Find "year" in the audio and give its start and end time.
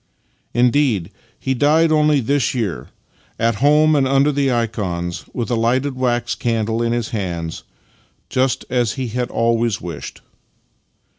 2.55-2.87